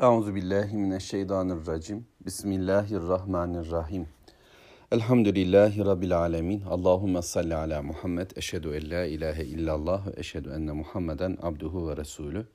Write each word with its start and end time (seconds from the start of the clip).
Euzu 0.00 0.34
billahi 0.34 0.76
mineşşeytanirracim. 0.76 2.06
Bismillahirrahmanirrahim. 2.26 4.08
Elhamdülillahi 4.92 5.84
rabbil 5.84 6.18
alamin. 6.18 6.62
Allahumme 6.62 7.22
salli 7.22 7.54
ala 7.54 7.82
Muhammed. 7.82 8.30
Eşhedü 8.36 8.68
en 8.68 8.90
la 8.90 9.04
ilahe 9.04 9.44
illallah 9.44 10.06
ve 10.06 10.12
eşhedü 10.16 10.50
enne 10.50 10.72
Muhammeden 10.72 11.38
abduhu 11.42 11.88
ve 11.88 11.96
resulü. 11.96 12.46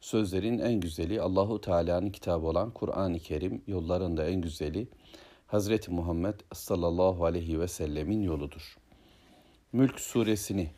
Sözlerin 0.00 0.58
en 0.58 0.80
güzeli 0.80 1.20
Allahu 1.20 1.60
Teala'nın 1.60 2.10
kitabı 2.10 2.46
olan 2.46 2.70
Kur'an-ı 2.70 3.18
Kerim, 3.18 3.62
yollarında 3.66 4.26
en 4.26 4.40
güzeli 4.40 4.88
Hazreti 5.46 5.90
Muhammed 5.90 6.34
sallallahu 6.52 7.24
aleyhi 7.24 7.60
ve 7.60 7.68
sellemin 7.68 8.22
yoludur. 8.22 8.76
Mülk 9.72 10.00
suresini 10.00 10.70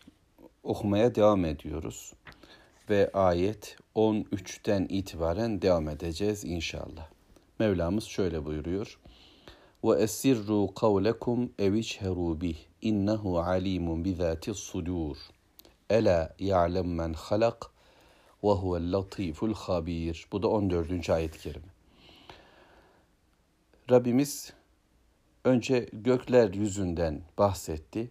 okumaya 0.63 1.15
devam 1.15 1.45
ediyoruz 1.45 2.13
ve 2.91 3.11
ayet 3.13 3.77
13'ten 3.95 4.87
itibaren 4.89 5.63
devam 5.63 5.89
edeceğiz 5.89 6.45
inşallah. 6.45 7.09
Mevlamız 7.59 8.05
şöyle 8.05 8.45
buyuruyor. 8.45 8.99
Ve 9.85 10.03
esirru 10.03 10.75
kavlekum 10.75 11.53
evichheru 11.59 12.41
bih 12.41 12.57
innehu 12.83 13.39
alimun 13.39 14.05
bizati 14.05 14.55
sudur. 14.55 15.17
Ela 15.91 16.35
ya'lem 16.39 16.95
men 16.95 17.13
halak 17.13 17.67
ve 18.45 18.51
huvel 18.51 18.93
latiful 18.93 19.55
habir. 19.55 20.27
Bu 20.33 20.43
da 20.43 20.49
14. 20.49 21.11
ayet-i 21.11 21.39
kerime. 21.39 21.67
Rabbimiz 23.91 24.53
önce 25.45 25.89
gökler 25.93 26.55
yüzünden 26.55 27.23
bahsetti 27.39 28.11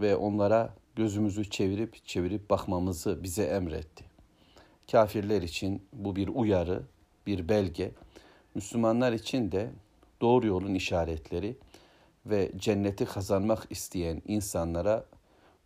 ve 0.00 0.16
onlara 0.16 0.74
gözümüzü 0.96 1.50
çevirip 1.50 2.06
çevirip 2.06 2.50
bakmamızı 2.50 3.22
bize 3.22 3.44
emretti. 3.44 4.11
Kafirler 4.90 5.42
için 5.42 5.82
bu 5.92 6.16
bir 6.16 6.28
uyarı, 6.28 6.82
bir 7.26 7.48
belge. 7.48 7.90
Müslümanlar 8.54 9.12
için 9.12 9.52
de 9.52 9.70
doğru 10.20 10.46
yolun 10.46 10.74
işaretleri 10.74 11.56
ve 12.26 12.52
cenneti 12.56 13.04
kazanmak 13.04 13.66
isteyen 13.70 14.22
insanlara 14.26 15.04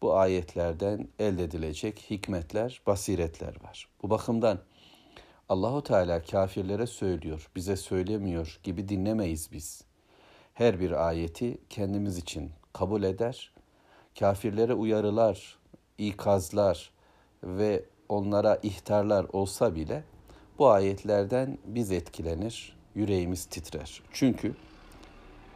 bu 0.03 0.17
ayetlerden 0.17 1.09
elde 1.19 1.45
edilecek 1.45 2.07
hikmetler, 2.11 2.83
basiretler 2.87 3.63
var. 3.63 3.89
Bu 4.03 4.11
bakımdan 4.11 4.59
Allahu 5.49 5.83
Teala 5.83 6.23
kafirlere 6.23 6.87
söylüyor, 6.87 7.51
bize 7.57 7.77
söylemiyor 7.77 8.61
gibi 8.63 8.89
dinlemeyiz 8.89 9.53
biz. 9.53 9.85
Her 10.55 10.81
bir 10.81 11.07
ayeti 11.09 11.59
kendimiz 11.71 12.19
için 12.19 12.51
kabul 12.73 13.03
eder. 13.03 13.53
Kafirlere 14.19 14.75
uyarılar, 14.75 15.59
ikazlar 15.99 16.91
ve 17.43 17.85
onlara 18.09 18.59
ihtarlar 18.63 19.27
olsa 19.33 19.75
bile 19.75 20.05
bu 20.59 20.69
ayetlerden 20.69 21.59
biz 21.67 21.93
etkilenir, 21.93 22.77
yüreğimiz 22.95 23.45
titrer. 23.45 24.03
Çünkü 24.13 24.55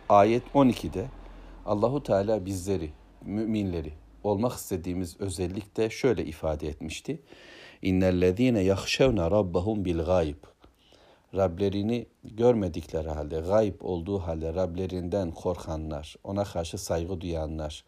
ayet 0.09 0.42
12'de 0.55 1.09
Allahu 1.67 2.03
Teala 2.03 2.47
bizleri, 2.47 2.91
müminleri 3.25 3.92
olmak 4.25 4.53
istediğimiz 4.53 5.20
özellikle 5.20 5.91
şöyle 5.91 6.25
ifade 6.25 6.69
etmişti. 6.69 7.23
İnnellezîne 7.83 8.61
yahşevne 8.61 9.31
rabbahum 9.31 9.85
bil 9.85 9.98
gayb. 9.98 10.37
Rablerini 11.35 12.07
görmedikleri 12.25 13.09
halde, 13.09 13.41
gayb 13.41 13.75
olduğu 13.81 14.19
halde 14.19 14.55
Rablerinden 14.55 15.31
korkanlar, 15.31 16.17
ona 16.25 16.45
karşı 16.45 16.79
saygı 16.79 17.20
duyanlar, 17.20 17.85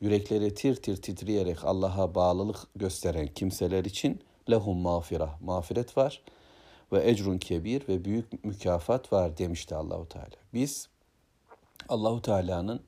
yürekleri 0.00 0.54
tir 0.54 0.76
tir 0.76 0.96
titreyerek 0.96 1.64
Allah'a 1.64 2.14
bağlılık 2.14 2.56
gösteren 2.76 3.26
kimseler 3.26 3.84
için 3.84 4.20
lehum 4.50 4.78
mağfira, 4.78 5.38
mağfiret 5.40 5.96
var 5.96 6.22
ve 6.92 7.10
ecrun 7.10 7.38
kebir 7.38 7.88
ve 7.88 8.04
büyük 8.04 8.44
mükafat 8.44 9.12
var 9.12 9.38
demişti 9.38 9.74
Allahu 9.74 10.08
Teala. 10.08 10.36
Biz 10.54 10.88
Allahu 11.88 12.22
Teala'nın 12.22 12.80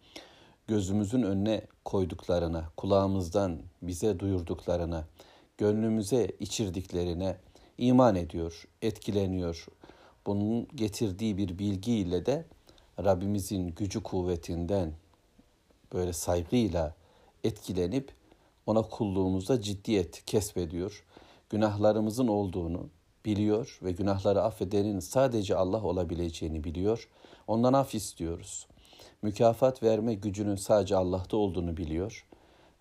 gözümüzün 0.67 1.23
önüne 1.23 1.67
koyduklarına, 1.85 2.65
kulağımızdan 2.77 3.59
bize 3.83 4.19
duyurduklarına, 4.19 5.05
gönlümüze 5.59 6.31
içirdiklerine 6.41 7.37
iman 7.79 8.15
ediyor, 8.17 8.69
etkileniyor. 8.83 9.67
Bunun 10.27 10.69
getirdiği 10.75 11.37
bir 11.37 11.59
bilgiyle 11.59 12.27
de 12.27 12.45
Rabbimizin 13.05 13.69
gücü 13.69 14.03
kuvvetinden 14.03 14.93
böyle 15.93 16.13
saygıyla 16.13 16.95
etkilenip 17.45 18.13
ona 18.67 18.83
kulluğumuzda 18.83 19.61
ciddiyet 19.61 20.25
kesbediyor. 20.25 21.05
Günahlarımızın 21.51 22.29
olduğunu 22.29 22.89
biliyor 23.25 23.79
ve 23.83 23.93
günahları 23.93 24.43
affedenin 24.43 25.01
sadece 25.01 25.57
Allah 25.57 25.83
olabileceğini 25.83 26.65
biliyor. 26.65 27.09
Ondan 27.47 27.73
af 27.73 27.95
istiyoruz. 27.95 28.67
Mükafat 29.23 29.83
verme 29.83 30.15
gücünün 30.15 30.57
sadece 30.57 30.97
Allah'ta 30.97 31.37
olduğunu 31.37 31.77
biliyor 31.77 32.27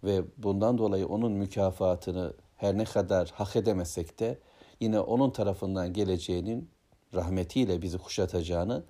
ve 0.04 0.24
bundan 0.38 0.78
dolayı 0.78 1.08
onun 1.08 1.32
mükafatını 1.32 2.34
her 2.58 2.78
ne 2.78 2.84
kadar 2.84 3.30
hak 3.30 3.56
edemesek 3.56 4.20
de 4.20 4.40
yine 4.80 5.00
onun 5.00 5.30
tarafından 5.30 5.94
geleceğinin 5.94 6.70
rahmetiyle 7.14 7.82
bizi 7.82 7.98
kuşatacağını 7.98 8.84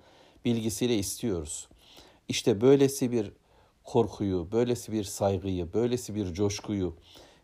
bilgisiyle 0.44 0.96
istiyoruz. 0.96 1.68
İşte 2.28 2.60
böylesi 2.60 3.12
bir 3.12 3.32
korkuyu, 3.84 4.48
böylesi 4.52 4.92
bir 4.92 5.04
saygıyı, 5.04 5.72
böylesi 5.74 6.14
bir 6.14 6.34
coşkuyu 6.34 6.94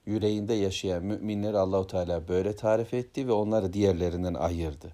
yüreğinde 0.07 0.55
yaşayan 0.55 1.05
müminleri 1.05 1.59
Allahu 1.59 1.87
Teala 1.87 2.29
böyle 2.29 2.57
tarif 2.57 2.95
etti 2.95 3.29
ve 3.29 3.33
onları 3.33 3.73
diğerlerinden 3.73 4.35
ayırdı. 4.35 4.93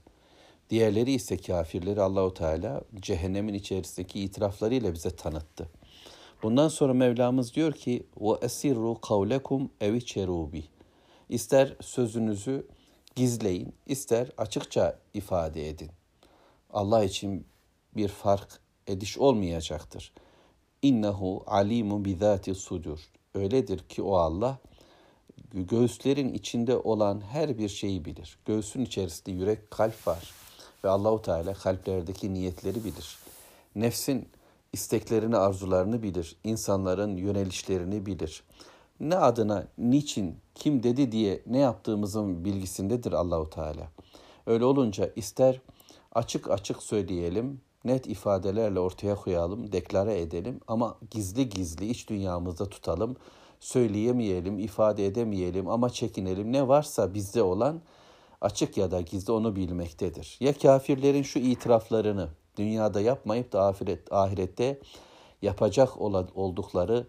Diğerleri 0.71 1.13
ise 1.13 1.37
kafirleri 1.37 2.03
Allahu 2.03 2.35
Teala 2.35 2.83
cehennemin 3.01 3.55
içerisindeki 3.55 4.21
itiraflarıyla 4.21 4.95
bize 4.95 5.11
tanıttı. 5.11 5.69
Bundan 6.43 6.69
sonra 6.69 6.95
Mevlamız 6.95 7.55
diyor 7.55 7.73
ki: 7.73 8.07
"Ve 8.21 8.39
esirru 8.43 9.01
kavlekum 9.01 9.71
ev 9.81 9.95
bi." 10.53 10.65
İster 11.29 11.77
sözünüzü 11.81 12.67
gizleyin, 13.17 13.75
ister 13.87 14.31
açıkça 14.39 14.99
ifade 15.15 15.69
edin. 15.69 15.91
Allah 16.73 17.05
için 17.05 17.47
bir 17.97 18.09
fark 18.09 18.61
ediş 18.87 19.19
olmayacaktır. 19.19 20.13
İnnehu 20.85 21.43
alimun 21.47 22.05
bizati 22.05 22.55
sudur. 22.55 22.99
Öyledir 23.35 23.79
ki 23.79 24.03
o 24.03 24.17
Allah 24.17 24.59
göğüslerin 25.53 26.35
içinde 26.35 26.77
olan 26.77 27.21
her 27.21 27.59
bir 27.59 27.69
şeyi 27.69 28.05
bilir. 28.05 28.39
Göğsün 28.47 28.85
içerisinde 28.85 29.31
yürek, 29.31 29.71
kalp 29.71 30.07
var 30.07 30.35
ve 30.85 30.89
Allahu 30.89 31.23
Teala 31.23 31.55
kalplerdeki 31.55 32.35
niyetleri 32.35 32.85
bilir. 32.85 33.19
Nefsin 33.75 34.29
isteklerini, 34.73 35.37
arzularını 35.37 36.03
bilir. 36.03 36.37
İnsanların 36.45 37.17
yönelişlerini 37.17 38.07
bilir. 38.07 38.43
Ne 39.01 39.17
adına, 39.17 39.67
niçin, 39.79 40.37
kim 40.55 40.83
dedi 40.83 41.13
diye 41.13 41.43
ne 41.47 41.59
yaptığımızın 41.59 42.45
bilgisindedir 42.45 43.13
Allahu 43.13 43.51
Teala. 43.51 43.89
Öyle 44.47 44.65
olunca 44.65 45.11
ister 45.17 45.61
açık 46.13 46.51
açık 46.51 46.83
söyleyelim, 46.83 47.61
net 47.85 48.07
ifadelerle 48.07 48.81
ortaya 48.81 49.15
koyalım, 49.15 49.73
deklare 49.73 50.21
edelim 50.21 50.61
ama 50.69 50.99
gizli 51.11 51.49
gizli 51.49 51.87
iç 51.87 52.09
dünyamızda 52.09 52.69
tutalım. 52.69 53.17
Söyleyemeyelim, 53.61 54.59
ifade 54.59 55.07
edemeyelim 55.07 55.69
ama 55.69 55.91
çekinelim. 55.91 56.53
Ne 56.53 56.69
varsa 56.69 57.15
bizde 57.15 57.43
olan 57.43 57.81
açık 58.41 58.77
ya 58.77 58.91
da 58.91 59.01
gizli 59.01 59.33
onu 59.33 59.57
bilmektedir. 59.57 60.37
Ya 60.41 60.53
kafirlerin 60.59 61.23
şu 61.23 61.39
itiraflarını 61.39 62.29
dünyada 62.57 63.01
yapmayıp 63.01 63.53
da 63.53 63.67
ahiret, 63.67 64.13
ahirette 64.13 64.81
yapacak 65.43 66.01
oldukları 66.01 67.07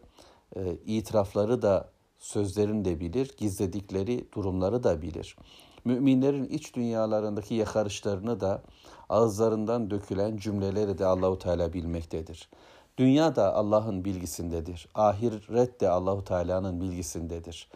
e, 0.56 0.78
itirafları 0.86 1.62
da 1.62 1.90
sözlerini 2.20 2.86
de 2.86 3.00
bilir, 3.00 3.36
gizledikleri 3.38 4.32
durumları 4.32 4.84
da 4.84 5.02
bilir. 5.02 5.36
Müminlerin 5.86 6.46
iç 6.46 6.76
dünyalarındaki 6.76 7.56
yakarışlarını 7.56 8.40
da 8.40 8.62
ağızlarından 9.10 9.90
dökülen 9.92 10.38
cümleleri 10.38 10.98
de 10.98 11.06
Allahu 11.06 11.40
Teala 11.40 11.74
bilmektedir. 11.74 12.50
Dünya 12.98 13.36
da 13.36 13.54
Allah'ın 13.54 14.06
bilgisindedir. 14.06 14.88
Ahiret 14.96 15.82
de 15.82 15.90
Allahu 15.90 16.24
Teala'nın 16.24 16.82
bilgisindedir. 16.82 17.70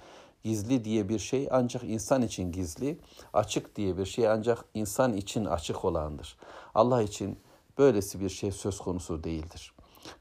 Gizli 0.43 0.85
diye 0.85 1.09
bir 1.09 1.19
şey 1.19 1.47
ancak 1.51 1.83
insan 1.83 2.21
için 2.21 2.51
gizli, 2.51 2.99
açık 3.33 3.75
diye 3.75 3.97
bir 3.97 4.05
şey 4.05 4.27
ancak 4.27 4.65
insan 4.73 5.13
için 5.13 5.45
açık 5.45 5.85
olandır. 5.85 6.37
Allah 6.75 7.01
için 7.01 7.39
böylesi 7.77 8.19
bir 8.19 8.29
şey 8.29 8.51
söz 8.51 8.79
konusu 8.79 9.23
değildir. 9.23 9.73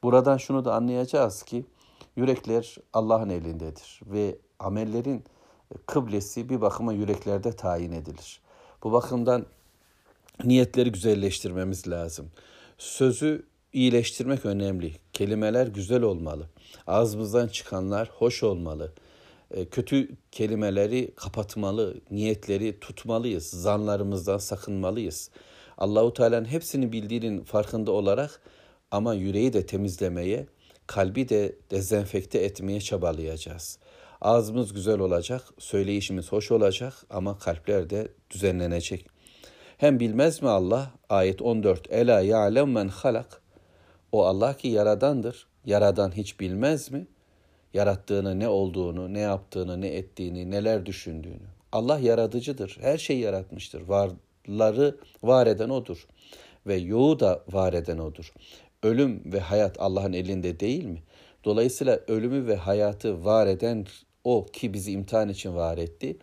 Buradan 0.02 0.36
şunu 0.36 0.64
da 0.64 0.74
anlayacağız 0.74 1.42
ki 1.42 1.66
yürekler 2.16 2.76
Allah'ın 2.92 3.28
elindedir 3.28 4.00
ve 4.06 4.38
amellerin 4.58 5.24
kıblesi 5.86 6.48
bir 6.48 6.60
bakıma 6.60 6.92
yüreklerde 6.92 7.52
tayin 7.52 7.92
edilir. 7.92 8.40
Bu 8.84 8.92
bakımdan 8.92 9.46
niyetleri 10.44 10.92
güzelleştirmemiz 10.92 11.88
lazım. 11.88 12.30
Sözü 12.78 13.46
iyileştirmek 13.72 14.46
önemli. 14.46 14.92
Kelimeler 15.12 15.66
güzel 15.66 16.02
olmalı. 16.02 16.46
Ağzımızdan 16.86 17.48
çıkanlar 17.48 18.10
hoş 18.18 18.42
olmalı. 18.42 18.92
e, 19.50 19.64
kötü 19.64 20.08
kelimeleri 20.32 21.14
kapatmalı, 21.16 21.94
niyetleri 22.10 22.80
tutmalıyız, 22.80 23.46
zanlarımızdan 23.46 24.38
sakınmalıyız. 24.38 25.30
Allahu 25.78 26.12
Teala'nın 26.12 26.44
hepsini 26.44 26.92
bildiğinin 26.92 27.44
farkında 27.44 27.92
olarak 27.92 28.40
ama 28.90 29.14
yüreği 29.14 29.52
de 29.52 29.66
temizlemeye, 29.66 30.46
kalbi 30.86 31.28
de 31.28 31.56
dezenfekte 31.70 32.38
etmeye 32.38 32.80
çabalayacağız. 32.80 33.78
Ağzımız 34.20 34.72
güzel 34.72 34.98
olacak, 34.98 35.42
söyleyişimiz 35.58 36.32
hoş 36.32 36.50
olacak 36.50 36.94
ama 37.10 37.38
kalpler 37.38 37.90
de 37.90 38.08
düzenlenecek. 38.30 39.06
Hem 39.76 40.00
bilmez 40.00 40.42
mi 40.42 40.48
Allah? 40.48 40.90
Ayet 41.08 41.42
14. 41.42 41.92
Ela 41.92 42.20
ya'lem 42.20 42.72
men 42.72 42.88
halak. 42.88 43.42
O 44.12 44.24
Allah 44.24 44.56
ki 44.56 44.68
yaradandır. 44.68 45.46
Yaradan 45.64 46.16
hiç 46.16 46.40
bilmez 46.40 46.90
mi? 46.90 47.06
Yarattığını, 47.74 48.38
ne 48.38 48.48
olduğunu, 48.48 49.14
ne 49.14 49.20
yaptığını, 49.20 49.80
ne 49.80 49.88
ettiğini, 49.88 50.50
neler 50.50 50.86
düşündüğünü. 50.86 51.46
Allah 51.72 51.98
yaratıcıdır. 51.98 52.78
Her 52.80 52.98
şeyi 52.98 53.20
yaratmıştır. 53.20 53.82
Varları 53.82 54.96
var 55.22 55.46
eden 55.46 55.68
odur. 55.68 56.06
Ve 56.66 56.74
yoğu 56.74 57.20
da 57.20 57.42
var 57.52 57.72
eden 57.72 57.98
odur. 57.98 58.32
Ölüm 58.82 59.32
ve 59.32 59.40
hayat 59.40 59.80
Allah'ın 59.80 60.12
elinde 60.12 60.60
değil 60.60 60.84
mi? 60.84 61.02
Dolayısıyla 61.44 62.00
ölümü 62.08 62.46
ve 62.46 62.56
hayatı 62.56 63.24
var 63.24 63.46
eden 63.46 63.86
o 64.28 64.46
ki 64.46 64.74
bizi 64.74 64.92
imtihan 64.92 65.28
için 65.28 65.54
var 65.54 65.78
etti. 65.78 66.16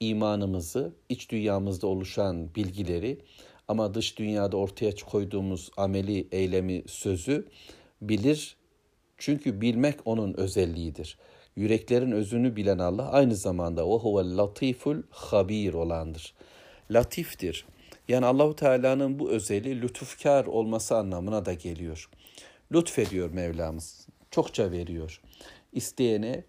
İmanımızı, 0.00 0.92
iç 1.08 1.30
dünyamızda 1.30 1.86
oluşan 1.86 2.54
bilgileri 2.54 3.18
ama 3.68 3.94
dış 3.94 4.18
dünyada 4.18 4.56
ortaya 4.56 4.94
koyduğumuz 5.10 5.70
ameli, 5.76 6.28
eylemi, 6.32 6.82
sözü 6.86 7.48
bilir. 8.02 8.56
Çünkü 9.18 9.60
bilmek 9.60 9.98
onun 10.04 10.34
özelliğidir. 10.34 11.18
Yüreklerin 11.56 12.10
özünü 12.10 12.56
bilen 12.56 12.78
Allah 12.78 13.10
aynı 13.10 13.36
zamanda 13.36 13.86
o 13.86 13.98
huvel 13.98 14.36
latiful 14.36 15.02
habir 15.10 15.74
olandır. 15.74 16.34
Latiftir. 16.90 17.66
Yani 18.08 18.26
Allahu 18.26 18.56
Teala'nın 18.56 19.18
bu 19.18 19.30
özelliği 19.30 19.82
lütufkar 19.82 20.46
olması 20.46 20.96
anlamına 20.96 21.44
da 21.44 21.52
geliyor. 21.52 22.10
Lütfediyor 22.72 23.30
Mevlamız. 23.30 24.06
Çokça 24.30 24.70
veriyor. 24.70 25.20
İsteyene 25.72 26.44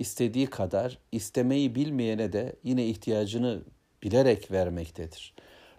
istediği 0.00 0.46
kadar, 0.46 0.98
istemeyi 1.12 1.74
bilmeyene 1.74 2.32
de 2.32 2.56
yine 2.64 2.86
ihtiyacını 2.86 3.62
bilerek 4.02 4.50
vermektedir. 4.50 5.34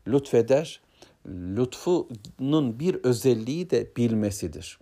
Lütfeder, 0.08 0.82
lütfunun 1.28 2.80
bir 2.80 2.96
özelliği 2.96 3.70
de 3.70 3.96
bilmesidir. 3.98 4.80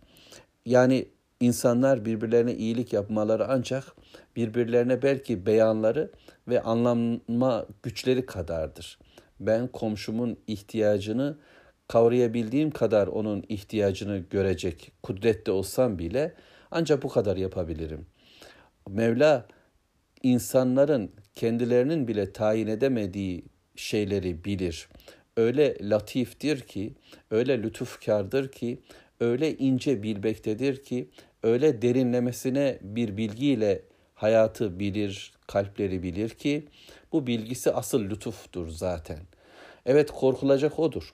Yani 0.66 1.08
insanlar 1.40 2.06
birbirlerine 2.06 2.56
iyilik 2.56 2.94
yapmaları 2.94 3.48
ancak 3.48 3.96
birbirlerine 4.36 5.02
belki 5.02 5.46
beyanları 5.46 6.12
ve 6.48 6.62
anlama 6.62 7.66
güçleri 7.84 8.26
kadardır. 8.26 9.00
Ben 9.40 9.68
komşumun 9.68 10.38
ihtiyacını 10.48 11.38
kavrayabildiğim 11.88 12.72
kadar 12.72 13.08
onun 13.08 13.44
ihtiyacını 13.50 14.18
görecek 14.18 14.92
kudrette 15.04 15.52
olsam 15.52 16.00
bile 16.00 16.34
ancak 16.72 17.04
bu 17.04 17.10
kadar 17.10 17.38
yapabilirim. 17.38 18.06
Mevla 18.94 19.48
insanların 20.24 21.12
kendilerinin 21.36 22.08
bile 22.08 22.34
tayin 22.34 22.68
edemediği 22.68 23.46
şeyleri 23.76 24.46
bilir. 24.46 24.90
Öyle 25.38 25.78
latiftir 25.82 26.60
ki, 26.60 26.94
öyle 27.32 27.64
lütufkardır 27.64 28.52
ki, 28.52 28.80
öyle 29.20 29.58
ince 29.58 30.04
bilmektedir 30.04 30.84
ki, 30.84 31.10
öyle 31.44 31.82
derinlemesine 31.82 32.80
bir 32.82 33.18
bilgiyle 33.18 33.82
hayatı 34.16 34.80
bilir, 34.80 35.34
kalpleri 35.48 36.04
bilir 36.04 36.30
ki 36.30 36.68
bu 37.12 37.28
bilgisi 37.28 37.72
asıl 37.72 38.10
lütuftur 38.10 38.70
zaten. 38.70 39.20
Evet 39.86 40.12
korkulacak 40.12 40.80
odur. 40.80 41.14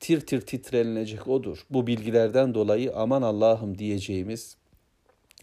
Tir 0.00 0.20
tir 0.20 0.40
titrenilecek 0.40 1.28
odur. 1.28 1.66
Bu 1.70 1.86
bilgilerden 1.86 2.54
dolayı 2.54 2.92
aman 2.96 3.22
Allah'ım 3.22 3.78
diyeceğimiz 3.78 4.56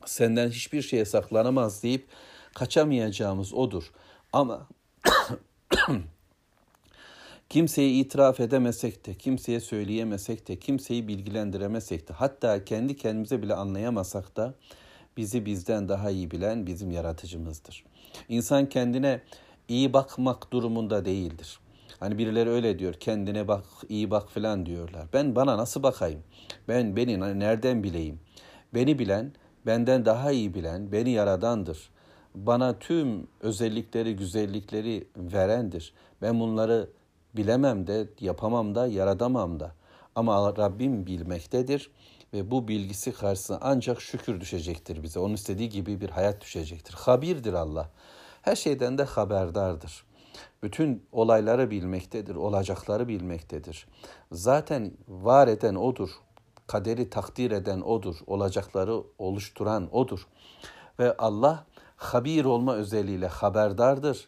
senden 0.05 0.49
hiçbir 0.49 0.81
şeye 0.81 1.05
saklanamaz 1.05 1.83
deyip 1.83 2.07
kaçamayacağımız 2.53 3.53
odur. 3.53 3.91
Ama 4.33 4.67
kimseye 7.49 7.89
itiraf 7.89 8.39
edemesek 8.39 9.05
de, 9.05 9.13
kimseye 9.13 9.59
söyleyemesek 9.59 10.47
de, 10.47 10.59
kimseyi 10.59 11.07
bilgilendiremesek 11.07 12.09
de, 12.09 12.13
hatta 12.13 12.65
kendi 12.65 12.95
kendimize 12.95 13.41
bile 13.41 13.53
anlayamasak 13.53 14.37
da 14.37 14.53
bizi 15.17 15.45
bizden 15.45 15.89
daha 15.89 16.09
iyi 16.11 16.31
bilen 16.31 16.67
bizim 16.67 16.91
yaratıcımızdır. 16.91 17.83
İnsan 18.29 18.69
kendine 18.69 19.21
iyi 19.67 19.93
bakmak 19.93 20.53
durumunda 20.53 21.05
değildir. 21.05 21.59
Hani 21.99 22.17
birileri 22.17 22.49
öyle 22.49 22.79
diyor, 22.79 22.93
kendine 22.93 23.47
bak, 23.47 23.65
iyi 23.89 24.11
bak 24.11 24.31
filan 24.31 24.65
diyorlar. 24.65 25.07
Ben 25.13 25.35
bana 25.35 25.57
nasıl 25.57 25.83
bakayım? 25.83 26.23
Ben 26.67 26.95
beni 26.95 27.39
nereden 27.39 27.83
bileyim? 27.83 28.19
Beni 28.73 28.99
bilen 28.99 29.33
benden 29.65 30.05
daha 30.05 30.31
iyi 30.31 30.53
bilen 30.53 30.91
beni 30.91 31.09
yaradandır. 31.09 31.89
Bana 32.35 32.79
tüm 32.79 33.27
özellikleri, 33.41 34.15
güzellikleri 34.15 35.07
verendir. 35.17 35.93
Ben 36.21 36.39
bunları 36.39 36.89
bilemem 37.35 37.87
de, 37.87 38.07
yapamam 38.19 38.75
da, 38.75 38.87
yaradamam 38.87 39.59
da. 39.59 39.71
Ama 40.15 40.57
Rabbim 40.57 41.05
bilmektedir 41.05 41.91
ve 42.33 42.51
bu 42.51 42.67
bilgisi 42.67 43.11
karşısında 43.11 43.59
ancak 43.61 44.01
şükür 44.01 44.41
düşecektir 44.41 45.03
bize. 45.03 45.19
Onun 45.19 45.33
istediği 45.33 45.69
gibi 45.69 46.01
bir 46.01 46.09
hayat 46.09 46.41
düşecektir. 46.41 46.93
Habirdir 46.93 47.53
Allah. 47.53 47.89
Her 48.41 48.55
şeyden 48.55 48.97
de 48.97 49.03
haberdardır. 49.03 50.03
Bütün 50.63 51.05
olayları 51.11 51.71
bilmektedir, 51.71 52.35
olacakları 52.35 53.07
bilmektedir. 53.07 53.87
Zaten 54.31 54.91
var 55.07 55.47
eden 55.47 55.75
odur 55.75 56.09
kaderi 56.67 57.09
takdir 57.09 57.51
eden 57.51 57.81
odur, 57.81 58.15
olacakları 58.27 59.03
oluşturan 59.17 59.95
odur. 59.95 60.27
Ve 60.99 61.17
Allah 61.17 61.65
habir 61.95 62.45
olma 62.45 62.75
özelliğiyle 62.75 63.27
haberdardır 63.27 64.27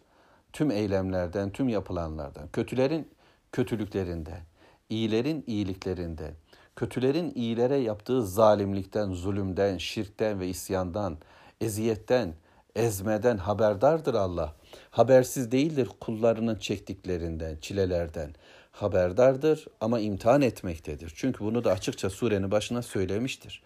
tüm 0.53 0.71
eylemlerden, 0.71 1.49
tüm 1.49 1.69
yapılanlardan, 1.69 2.47
kötülerin 2.47 3.07
kötülüklerinden, 3.51 4.41
iyilerin 4.89 5.43
iyiliklerinde, 5.47 6.33
kötülerin 6.75 7.31
iyilere 7.35 7.77
yaptığı 7.77 8.27
zalimlikten, 8.27 9.11
zulümden, 9.11 9.77
şirkten 9.77 10.39
ve 10.39 10.47
isyandan, 10.47 11.17
eziyetten, 11.61 12.33
ezmeden 12.75 13.37
haberdardır 13.37 14.13
Allah. 14.13 14.55
Habersiz 14.91 15.51
değildir 15.51 15.89
kullarının 15.99 16.55
çektiklerinden, 16.55 17.57
çilelerden 17.61 18.33
haberdardır 18.75 19.67
ama 19.81 19.99
imtihan 19.99 20.41
etmektedir. 20.41 21.13
Çünkü 21.15 21.45
bunu 21.45 21.63
da 21.63 21.71
açıkça 21.71 22.09
surenin 22.09 22.51
başına 22.51 22.81
söylemiştir. 22.81 23.63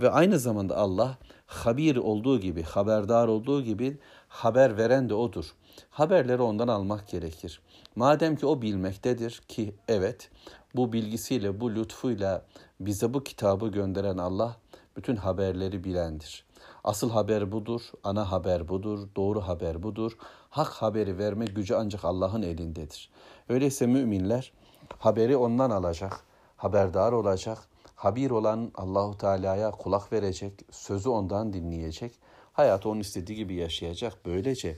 Ve 0.00 0.10
aynı 0.10 0.38
zamanda 0.38 0.76
Allah 0.76 1.18
habir 1.46 1.96
olduğu 1.96 2.40
gibi, 2.40 2.62
haberdar 2.62 3.28
olduğu 3.28 3.62
gibi 3.62 3.98
haber 4.28 4.76
veren 4.76 5.08
de 5.08 5.14
odur. 5.14 5.54
Haberleri 5.90 6.42
ondan 6.42 6.68
almak 6.68 7.08
gerekir. 7.08 7.60
Madem 7.96 8.36
ki 8.36 8.46
o 8.46 8.62
bilmektedir 8.62 9.42
ki 9.48 9.74
evet 9.88 10.30
bu 10.74 10.92
bilgisiyle, 10.92 11.60
bu 11.60 11.74
lütfuyla 11.74 12.46
bize 12.80 13.14
bu 13.14 13.24
kitabı 13.24 13.68
gönderen 13.68 14.18
Allah 14.18 14.56
bütün 14.96 15.16
haberleri 15.16 15.84
bilendir. 15.84 16.44
Asıl 16.84 17.10
haber 17.10 17.52
budur, 17.52 17.82
ana 18.04 18.30
haber 18.30 18.68
budur, 18.68 19.08
doğru 19.16 19.40
haber 19.40 19.82
budur. 19.82 20.12
Hak 20.50 20.68
haberi 20.68 21.18
verme 21.18 21.44
gücü 21.44 21.74
ancak 21.74 22.04
Allah'ın 22.04 22.42
elindedir. 22.42 23.10
Öyleyse 23.52 23.86
müminler 23.86 24.52
haberi 24.98 25.36
ondan 25.36 25.70
alacak, 25.70 26.20
haberdar 26.56 27.12
olacak, 27.12 27.58
habir 27.94 28.30
olan 28.30 28.70
Allahu 28.74 29.18
Teala'ya 29.18 29.70
kulak 29.70 30.12
verecek, 30.12 30.60
sözü 30.70 31.08
ondan 31.08 31.52
dinleyecek, 31.52 32.12
hayatı 32.52 32.88
onun 32.88 33.00
istediği 33.00 33.36
gibi 33.36 33.54
yaşayacak. 33.54 34.18
Böylece 34.26 34.76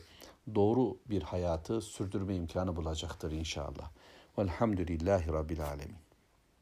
doğru 0.54 0.98
bir 1.10 1.22
hayatı 1.22 1.80
sürdürme 1.80 2.34
imkanı 2.34 2.76
bulacaktır 2.76 3.32
inşallah. 3.32 3.90
Velhamdülillahi 4.38 5.32
Rabbil 5.32 5.64
Alemin. 5.64 6.03